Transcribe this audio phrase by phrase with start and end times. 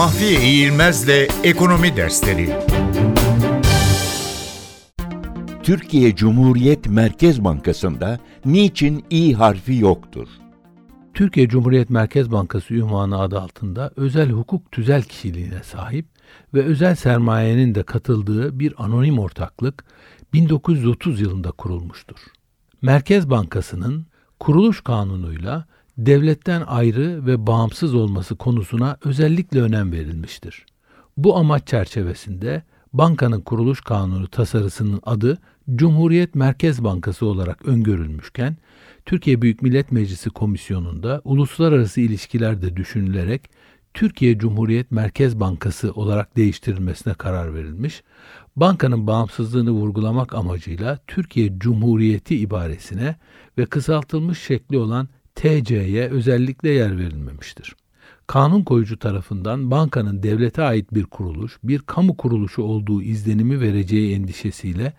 [0.00, 2.56] Mahfiye İğilmez'le Ekonomi Dersleri
[5.62, 10.28] Türkiye Cumhuriyet Merkez Bankası'nda niçin İ harfi yoktur?
[11.14, 16.06] Türkiye Cumhuriyet Merkez Bankası ünvanı adı altında özel hukuk tüzel kişiliğine sahip
[16.54, 19.84] ve özel sermayenin de katıldığı bir anonim ortaklık
[20.32, 22.18] 1930 yılında kurulmuştur.
[22.82, 24.06] Merkez Bankası'nın
[24.38, 25.66] kuruluş kanunuyla
[26.06, 30.66] devletten ayrı ve bağımsız olması konusuna özellikle önem verilmiştir.
[31.16, 35.38] Bu amaç çerçevesinde bankanın kuruluş kanunu tasarısının adı
[35.74, 38.56] Cumhuriyet Merkez Bankası olarak öngörülmüşken
[39.06, 43.50] Türkiye Büyük Millet Meclisi Komisyonu'nda uluslararası ilişkilerde düşünülerek
[43.94, 48.02] Türkiye Cumhuriyet Merkez Bankası olarak değiştirilmesine karar verilmiş.
[48.56, 53.16] Bankanın bağımsızlığını vurgulamak amacıyla Türkiye Cumhuriyeti ibaresine
[53.58, 55.08] ve kısaltılmış şekli olan
[55.40, 57.76] TC'ye özellikle yer verilmemiştir.
[58.26, 64.92] Kanun koyucu tarafından bankanın devlete ait bir kuruluş, bir kamu kuruluşu olduğu izlenimi vereceği endişesiyle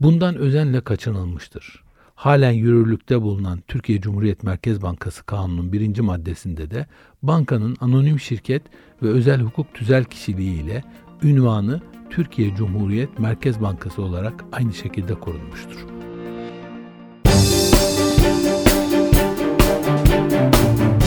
[0.00, 1.82] bundan özenle kaçınılmıştır.
[2.14, 6.86] Halen yürürlükte bulunan Türkiye Cumhuriyet Merkez Bankası Kanunu'nun birinci maddesinde de
[7.22, 8.62] bankanın anonim şirket
[9.02, 10.84] ve özel hukuk tüzel kişiliğiyle
[11.22, 15.99] ünvanı Türkiye Cumhuriyet Merkez Bankası olarak aynı şekilde korunmuştur.